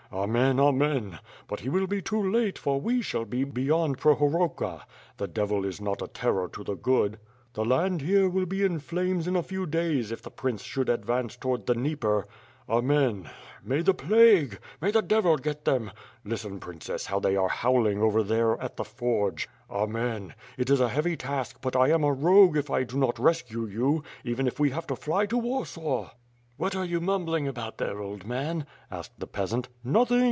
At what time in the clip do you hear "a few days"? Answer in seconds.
9.37-10.11